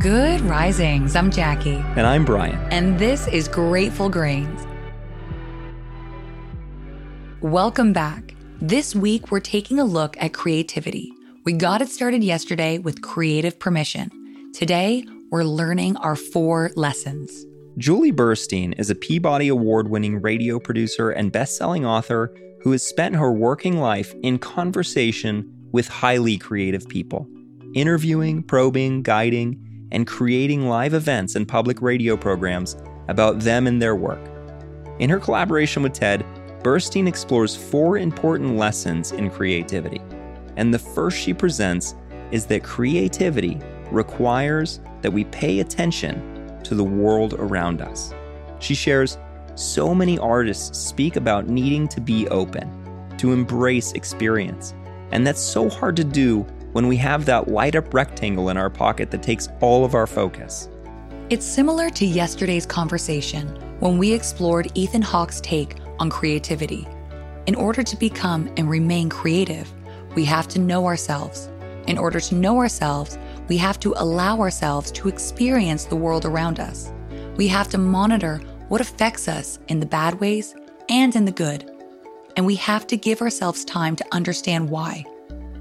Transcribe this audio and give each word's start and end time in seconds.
Good 0.00 0.40
risings. 0.40 1.14
I'm 1.14 1.30
Jackie. 1.30 1.84
And 1.94 2.06
I'm 2.06 2.24
Bryan. 2.24 2.56
And 2.72 2.98
this 2.98 3.28
is 3.28 3.48
Grateful 3.48 4.08
Grains. 4.08 4.66
Welcome 7.42 7.92
back. 7.92 8.34
This 8.62 8.96
week, 8.96 9.30
we're 9.30 9.40
taking 9.40 9.78
a 9.78 9.84
look 9.84 10.16
at 10.18 10.32
creativity. 10.32 11.12
We 11.44 11.52
got 11.52 11.82
it 11.82 11.90
started 11.90 12.24
yesterday 12.24 12.78
with 12.78 13.02
creative 13.02 13.58
permission. 13.58 14.08
Today, 14.54 15.04
we're 15.30 15.44
learning 15.44 15.98
our 15.98 16.16
four 16.16 16.70
lessons. 16.76 17.44
Julie 17.76 18.10
Burstein 18.10 18.72
is 18.80 18.88
a 18.88 18.94
Peabody 18.94 19.48
Award 19.48 19.90
winning 19.90 20.22
radio 20.22 20.58
producer 20.58 21.10
and 21.10 21.30
best 21.30 21.58
selling 21.58 21.84
author 21.84 22.34
who 22.62 22.72
has 22.72 22.82
spent 22.82 23.16
her 23.16 23.30
working 23.30 23.76
life 23.76 24.14
in 24.22 24.38
conversation 24.38 25.68
with 25.72 25.88
highly 25.88 26.38
creative 26.38 26.88
people, 26.88 27.28
interviewing, 27.74 28.42
probing, 28.42 29.02
guiding, 29.02 29.66
and 29.92 30.06
creating 30.06 30.68
live 30.68 30.94
events 30.94 31.34
and 31.34 31.46
public 31.46 31.82
radio 31.82 32.16
programs 32.16 32.76
about 33.08 33.40
them 33.40 33.66
and 33.66 33.80
their 33.80 33.96
work. 33.96 34.20
In 34.98 35.10
her 35.10 35.18
collaboration 35.18 35.82
with 35.82 35.92
TED, 35.92 36.24
Burstein 36.62 37.08
explores 37.08 37.56
four 37.56 37.98
important 37.98 38.56
lessons 38.56 39.12
in 39.12 39.30
creativity. 39.30 40.00
And 40.56 40.72
the 40.72 40.78
first 40.78 41.18
she 41.18 41.32
presents 41.32 41.94
is 42.30 42.46
that 42.46 42.62
creativity 42.62 43.58
requires 43.90 44.80
that 45.00 45.12
we 45.12 45.24
pay 45.24 45.60
attention 45.60 46.60
to 46.64 46.74
the 46.74 46.84
world 46.84 47.34
around 47.34 47.80
us. 47.80 48.14
She 48.58 48.74
shares 48.74 49.18
so 49.54 49.94
many 49.94 50.18
artists 50.18 50.78
speak 50.78 51.16
about 51.16 51.48
needing 51.48 51.88
to 51.88 52.00
be 52.00 52.28
open, 52.28 52.70
to 53.18 53.32
embrace 53.32 53.92
experience, 53.92 54.74
and 55.12 55.26
that's 55.26 55.40
so 55.40 55.68
hard 55.68 55.96
to 55.96 56.04
do 56.04 56.46
when 56.72 56.86
we 56.86 56.96
have 56.96 57.24
that 57.26 57.48
light 57.48 57.76
up 57.76 57.92
rectangle 57.92 58.48
in 58.48 58.56
our 58.56 58.70
pocket 58.70 59.10
that 59.10 59.22
takes 59.22 59.48
all 59.60 59.84
of 59.84 59.94
our 59.94 60.06
focus. 60.06 60.68
It's 61.30 61.46
similar 61.46 61.90
to 61.90 62.06
yesterday's 62.06 62.66
conversation 62.66 63.48
when 63.80 63.98
we 63.98 64.12
explored 64.12 64.70
Ethan 64.74 65.02
Hawke's 65.02 65.40
take 65.40 65.76
on 65.98 66.10
creativity. 66.10 66.86
In 67.46 67.54
order 67.54 67.82
to 67.82 67.96
become 67.96 68.52
and 68.56 68.68
remain 68.68 69.08
creative, 69.08 69.72
we 70.14 70.24
have 70.24 70.48
to 70.48 70.58
know 70.58 70.86
ourselves. 70.86 71.48
In 71.86 71.98
order 71.98 72.20
to 72.20 72.34
know 72.34 72.58
ourselves, 72.58 73.18
we 73.48 73.56
have 73.56 73.80
to 73.80 73.94
allow 73.96 74.38
ourselves 74.40 74.92
to 74.92 75.08
experience 75.08 75.84
the 75.84 75.96
world 75.96 76.24
around 76.24 76.60
us. 76.60 76.92
We 77.36 77.48
have 77.48 77.68
to 77.70 77.78
monitor 77.78 78.38
what 78.68 78.80
affects 78.80 79.26
us 79.28 79.58
in 79.68 79.80
the 79.80 79.86
bad 79.86 80.20
ways 80.20 80.54
and 80.88 81.14
in 81.16 81.24
the 81.24 81.32
good. 81.32 81.70
And 82.36 82.46
we 82.46 82.56
have 82.56 82.86
to 82.88 82.96
give 82.96 83.22
ourselves 83.22 83.64
time 83.64 83.96
to 83.96 84.04
understand 84.12 84.68
why. 84.68 85.04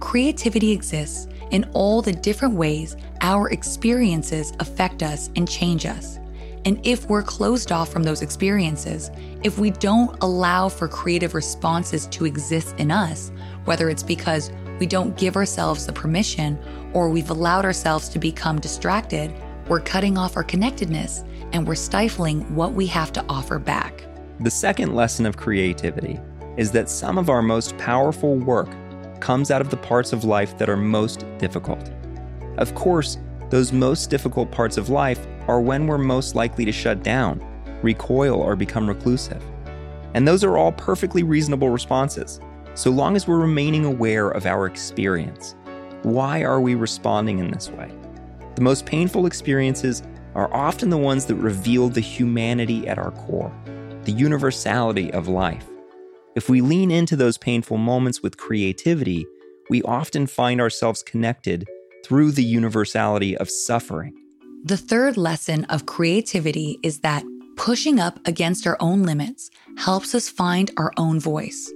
Creativity 0.00 0.72
exists 0.72 1.26
in 1.50 1.64
all 1.72 2.02
the 2.02 2.12
different 2.12 2.54
ways 2.54 2.96
our 3.22 3.50
experiences 3.50 4.52
affect 4.60 5.02
us 5.02 5.30
and 5.36 5.48
change 5.48 5.86
us. 5.86 6.18
And 6.64 6.84
if 6.84 7.08
we're 7.08 7.22
closed 7.22 7.70
off 7.72 7.92
from 7.92 8.02
those 8.02 8.22
experiences, 8.22 9.10
if 9.42 9.58
we 9.58 9.70
don't 9.70 10.16
allow 10.22 10.68
for 10.68 10.88
creative 10.88 11.34
responses 11.34 12.06
to 12.08 12.24
exist 12.24 12.74
in 12.78 12.90
us, 12.90 13.30
whether 13.64 13.88
it's 13.88 14.02
because 14.02 14.50
we 14.80 14.86
don't 14.86 15.16
give 15.16 15.36
ourselves 15.36 15.86
the 15.86 15.92
permission 15.92 16.58
or 16.92 17.08
we've 17.08 17.30
allowed 17.30 17.64
ourselves 17.64 18.08
to 18.10 18.18
become 18.18 18.60
distracted, 18.60 19.32
we're 19.68 19.80
cutting 19.80 20.18
off 20.18 20.36
our 20.36 20.44
connectedness 20.44 21.24
and 21.52 21.66
we're 21.66 21.74
stifling 21.74 22.42
what 22.54 22.72
we 22.72 22.86
have 22.86 23.12
to 23.12 23.24
offer 23.28 23.58
back. 23.58 24.04
The 24.40 24.50
second 24.50 24.94
lesson 24.94 25.24
of 25.24 25.36
creativity 25.36 26.20
is 26.56 26.70
that 26.72 26.90
some 26.90 27.16
of 27.16 27.30
our 27.30 27.42
most 27.42 27.78
powerful 27.78 28.36
work 28.36 28.68
comes 29.20 29.50
out 29.50 29.60
of 29.60 29.70
the 29.70 29.76
parts 29.76 30.12
of 30.12 30.24
life 30.24 30.56
that 30.58 30.68
are 30.68 30.76
most 30.76 31.24
difficult. 31.38 31.90
Of 32.58 32.74
course, 32.74 33.18
those 33.50 33.72
most 33.72 34.10
difficult 34.10 34.50
parts 34.50 34.76
of 34.76 34.88
life 34.88 35.26
are 35.46 35.60
when 35.60 35.86
we're 35.86 35.98
most 35.98 36.34
likely 36.34 36.64
to 36.64 36.72
shut 36.72 37.02
down, 37.02 37.40
recoil, 37.82 38.40
or 38.40 38.56
become 38.56 38.88
reclusive. 38.88 39.42
And 40.14 40.26
those 40.26 40.42
are 40.42 40.56
all 40.56 40.72
perfectly 40.72 41.22
reasonable 41.22 41.70
responses, 41.70 42.40
so 42.74 42.90
long 42.90 43.16
as 43.16 43.28
we're 43.28 43.38
remaining 43.38 43.84
aware 43.84 44.30
of 44.30 44.46
our 44.46 44.66
experience. 44.66 45.54
Why 46.02 46.42
are 46.42 46.60
we 46.60 46.74
responding 46.74 47.38
in 47.38 47.50
this 47.50 47.70
way? 47.70 47.90
The 48.54 48.62
most 48.62 48.86
painful 48.86 49.26
experiences 49.26 50.02
are 50.34 50.52
often 50.54 50.90
the 50.90 50.98
ones 50.98 51.26
that 51.26 51.36
reveal 51.36 51.88
the 51.88 52.00
humanity 52.00 52.88
at 52.88 52.98
our 52.98 53.10
core, 53.10 53.52
the 54.04 54.12
universality 54.12 55.12
of 55.12 55.28
life. 55.28 55.66
If 56.36 56.50
we 56.50 56.60
lean 56.60 56.90
into 56.90 57.16
those 57.16 57.38
painful 57.38 57.78
moments 57.78 58.22
with 58.22 58.36
creativity, 58.36 59.26
we 59.70 59.80
often 59.84 60.26
find 60.26 60.60
ourselves 60.60 61.02
connected 61.02 61.66
through 62.04 62.32
the 62.32 62.44
universality 62.44 63.34
of 63.38 63.48
suffering. 63.48 64.14
The 64.62 64.76
third 64.76 65.16
lesson 65.16 65.64
of 65.64 65.86
creativity 65.86 66.78
is 66.82 67.00
that 67.00 67.24
pushing 67.56 67.98
up 67.98 68.20
against 68.26 68.66
our 68.66 68.76
own 68.80 69.02
limits 69.02 69.50
helps 69.78 70.14
us 70.14 70.28
find 70.28 70.70
our 70.76 70.92
own 70.98 71.18
voice. 71.18 71.72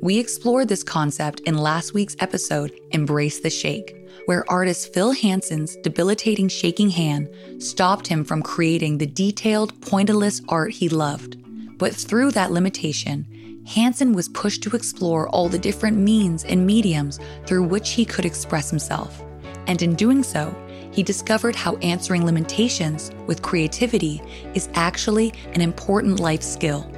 We 0.00 0.20
explored 0.20 0.68
this 0.68 0.84
concept 0.84 1.40
in 1.40 1.58
last 1.58 1.92
week's 1.92 2.16
episode, 2.20 2.72
Embrace 2.92 3.40
the 3.40 3.50
Shake, 3.50 3.96
where 4.26 4.48
artist 4.48 4.94
Phil 4.94 5.10
Hansen's 5.10 5.74
debilitating 5.82 6.46
shaking 6.46 6.90
hand 6.90 7.28
stopped 7.58 8.06
him 8.06 8.24
from 8.24 8.42
creating 8.42 8.98
the 8.98 9.06
detailed, 9.06 9.74
pointillist 9.80 10.44
art 10.48 10.70
he 10.70 10.88
loved. 10.88 11.36
But 11.78 11.94
through 11.94 12.30
that 12.32 12.52
limitation, 12.52 13.26
Hansen 13.66 14.12
was 14.12 14.28
pushed 14.28 14.62
to 14.64 14.76
explore 14.76 15.28
all 15.28 15.48
the 15.48 15.58
different 15.58 15.96
means 15.96 16.44
and 16.44 16.66
mediums 16.66 17.18
through 17.46 17.64
which 17.64 17.90
he 17.90 18.04
could 18.04 18.24
express 18.24 18.70
himself. 18.70 19.22
And 19.66 19.80
in 19.80 19.94
doing 19.94 20.22
so, 20.22 20.54
he 20.92 21.02
discovered 21.02 21.56
how 21.56 21.76
answering 21.76 22.24
limitations 22.24 23.10
with 23.26 23.42
creativity 23.42 24.22
is 24.54 24.68
actually 24.74 25.32
an 25.54 25.60
important 25.60 26.20
life 26.20 26.42
skill. 26.42 26.88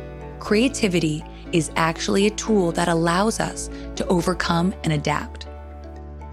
Creativity 0.40 1.24
is 1.52 1.70
actually 1.76 2.26
a 2.26 2.30
tool 2.30 2.72
that 2.72 2.88
allows 2.88 3.40
us 3.40 3.70
to 3.94 4.06
overcome 4.08 4.74
and 4.84 4.92
adapt. 4.92 5.46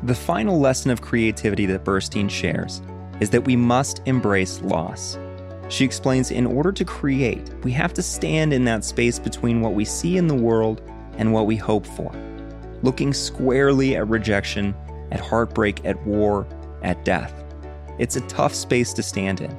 The 0.04 0.16
final 0.16 0.60
lesson 0.60 0.92
of 0.92 1.02
creativity 1.02 1.66
that 1.68 1.86
Burstein 1.86 2.30
shares 2.30 2.82
is 3.22 3.30
that 3.30 3.46
we 3.46 3.56
must 3.56 4.02
embrace 4.06 4.62
loss. 4.62 5.18
She 5.74 5.86
explains 5.86 6.30
in 6.30 6.46
order 6.46 6.72
to 6.72 6.86
create, 6.86 7.52
we 7.64 7.72
have 7.72 7.96
to 7.96 8.04
stand 8.04 8.54
in 8.54 8.64
that 8.66 8.86
space 8.86 9.18
between 9.18 9.60
what 9.60 9.74
we 9.74 9.86
see 9.86 10.18
in 10.18 10.28
the 10.28 10.36
world 10.36 10.84
and 11.18 11.34
what 11.34 11.48
we 11.48 11.56
hope 11.56 11.88
for, 11.88 12.12
looking 12.84 13.12
squarely 13.12 13.96
at 13.96 14.08
rejection, 14.08 14.76
at 15.12 15.20
heartbreak, 15.20 15.84
at 15.84 16.00
war, 16.06 16.46
at 16.84 17.04
death. 17.04 17.34
It's 17.98 18.16
a 18.16 18.28
tough 18.28 18.54
space 18.54 18.94
to 18.94 19.02
stand 19.02 19.42
in. 19.42 19.52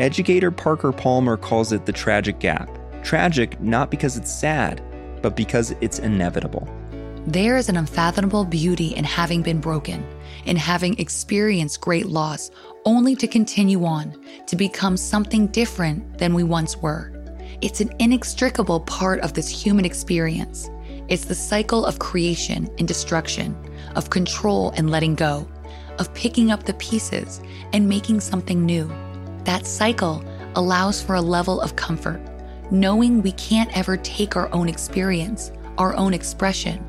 Educator 0.00 0.50
Parker 0.50 0.90
Palmer 0.90 1.36
calls 1.36 1.70
it 1.70 1.84
the 1.84 1.92
tragic 1.92 2.38
gap. 2.38 2.70
Tragic 3.04 3.60
not 3.60 3.90
because 3.90 4.16
it's 4.16 4.32
sad, 4.32 4.80
but 5.20 5.36
because 5.36 5.74
it's 5.82 5.98
inevitable. 5.98 6.66
There 7.28 7.56
is 7.56 7.68
an 7.68 7.76
unfathomable 7.76 8.44
beauty 8.44 8.96
in 8.96 9.04
having 9.04 9.42
been 9.42 9.60
broken, 9.60 10.04
in 10.44 10.56
having 10.56 10.98
experienced 10.98 11.80
great 11.80 12.06
loss, 12.06 12.50
only 12.84 13.14
to 13.14 13.28
continue 13.28 13.84
on, 13.84 14.20
to 14.48 14.56
become 14.56 14.96
something 14.96 15.46
different 15.46 16.18
than 16.18 16.34
we 16.34 16.42
once 16.42 16.76
were. 16.76 17.12
It's 17.60 17.80
an 17.80 17.92
inextricable 18.00 18.80
part 18.80 19.20
of 19.20 19.34
this 19.34 19.48
human 19.48 19.84
experience. 19.84 20.68
It's 21.06 21.24
the 21.24 21.34
cycle 21.36 21.86
of 21.86 22.00
creation 22.00 22.68
and 22.80 22.88
destruction, 22.88 23.56
of 23.94 24.10
control 24.10 24.72
and 24.76 24.90
letting 24.90 25.14
go, 25.14 25.46
of 26.00 26.12
picking 26.14 26.50
up 26.50 26.64
the 26.64 26.74
pieces 26.74 27.40
and 27.72 27.88
making 27.88 28.18
something 28.18 28.66
new. 28.66 28.90
That 29.44 29.64
cycle 29.64 30.24
allows 30.56 31.00
for 31.00 31.14
a 31.14 31.22
level 31.22 31.60
of 31.60 31.76
comfort, 31.76 32.20
knowing 32.72 33.22
we 33.22 33.32
can't 33.32 33.70
ever 33.78 33.96
take 33.96 34.34
our 34.34 34.52
own 34.52 34.68
experience, 34.68 35.52
our 35.78 35.94
own 35.94 36.14
expression, 36.14 36.84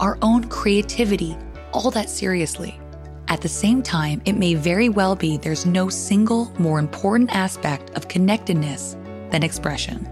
our 0.00 0.18
own 0.22 0.44
creativity 0.44 1.36
all 1.72 1.90
that 1.90 2.08
seriously. 2.08 2.80
At 3.28 3.42
the 3.42 3.48
same 3.48 3.82
time, 3.82 4.22
it 4.24 4.32
may 4.34 4.54
very 4.54 4.88
well 4.88 5.14
be 5.14 5.36
there's 5.36 5.66
no 5.66 5.88
single 5.88 6.52
more 6.58 6.78
important 6.78 7.34
aspect 7.34 7.90
of 7.90 8.08
connectedness 8.08 8.96
than 9.30 9.42
expression. 9.42 10.08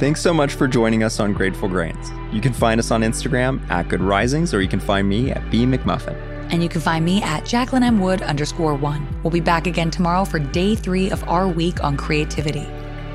Thanks 0.00 0.22
so 0.22 0.32
much 0.32 0.54
for 0.54 0.66
joining 0.66 1.02
us 1.02 1.20
on 1.20 1.34
Grateful 1.34 1.68
Grains. 1.68 2.10
You 2.32 2.40
can 2.40 2.54
find 2.54 2.80
us 2.80 2.90
on 2.90 3.02
Instagram 3.02 3.60
at 3.70 3.88
Good 3.88 4.00
Risings, 4.00 4.54
or 4.54 4.62
you 4.62 4.68
can 4.68 4.80
find 4.80 5.06
me 5.06 5.30
at 5.30 5.50
B 5.50 5.66
McMuffin. 5.66 6.29
And 6.50 6.62
you 6.64 6.68
can 6.68 6.80
find 6.80 7.04
me 7.04 7.22
at 7.22 7.44
Jacqueline 7.44 7.84
M. 7.84 8.00
Wood 8.00 8.22
underscore 8.22 8.74
one. 8.74 9.06
We'll 9.22 9.30
be 9.30 9.40
back 9.40 9.68
again 9.68 9.90
tomorrow 9.90 10.24
for 10.24 10.40
day 10.40 10.74
three 10.74 11.10
of 11.10 11.22
our 11.28 11.46
week 11.46 11.82
on 11.84 11.96
creativity. 11.96 12.66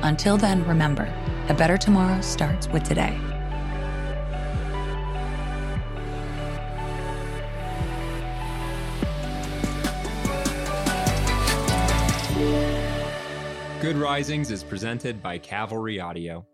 Until 0.02 0.38
then, 0.38 0.66
remember, 0.66 1.12
a 1.48 1.54
better 1.54 1.76
tomorrow 1.76 2.20
starts 2.22 2.66
with 2.68 2.82
today. 2.84 3.20
Good 13.82 13.96
Risings 13.96 14.50
is 14.50 14.64
presented 14.64 15.22
by 15.22 15.38
Cavalry 15.38 16.00
Audio. 16.00 16.46